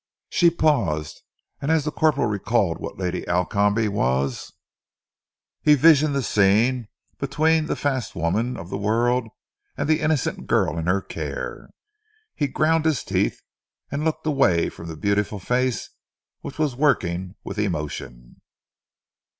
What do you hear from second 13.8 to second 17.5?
and looked away from the beautiful face which was working